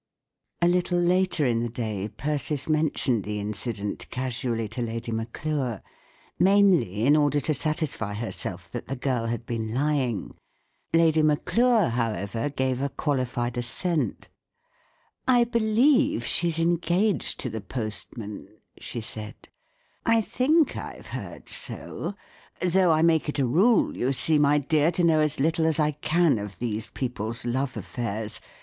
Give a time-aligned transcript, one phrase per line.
[0.63, 5.83] A little later in the day Persis mentioned the incident casually to Lady Maclure—
[6.39, 10.35] mainly in order to satisfy herself that the girl had been lying.
[10.91, 14.27] Lady Maclure, however, gave a qualified assent:—"
[15.37, 18.47] I believe she's engaged to the postman,"
[18.79, 19.49] she said."
[20.17, 22.15] I think I've heard so;
[22.59, 25.79] though I make it a rule, you see, my dear, to know as little as
[25.79, 28.41] I can of these people's love affairs.